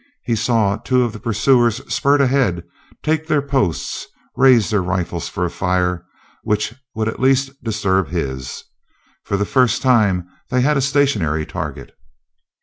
He 0.23 0.35
saw 0.35 0.77
two 0.77 1.03
of 1.03 1.13
the 1.13 1.19
pursuers 1.19 1.75
spurt 1.93 2.21
ahead, 2.21 2.63
take 3.03 3.27
their 3.27 3.39
posts, 3.43 4.07
raise 4.35 4.71
their 4.71 4.81
rifles 4.81 5.29
for 5.29 5.45
a 5.45 5.49
fire 5.51 6.03
which 6.41 6.73
would 6.95 7.07
at 7.07 7.19
least 7.19 7.63
disturb 7.63 8.07
his. 8.07 8.63
For 9.25 9.37
the 9.37 9.45
first 9.45 9.83
time 9.83 10.27
they 10.49 10.61
had 10.61 10.75
a 10.75 10.81
stationary 10.81 11.45
target. 11.45 11.91